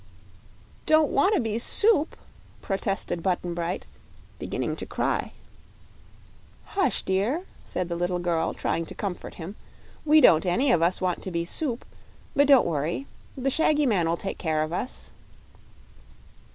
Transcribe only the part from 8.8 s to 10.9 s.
to comfort him; "we don't any of